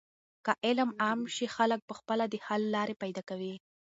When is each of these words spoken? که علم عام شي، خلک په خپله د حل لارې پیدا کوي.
که 0.45 0.51
علم 0.67 0.89
عام 1.03 1.19
شي، 1.35 1.47
خلک 1.55 1.79
په 1.87 1.93
خپله 1.99 2.25
د 2.29 2.35
حل 2.45 2.61
لارې 2.75 2.95
پیدا 3.03 3.21
کوي. 3.29 3.53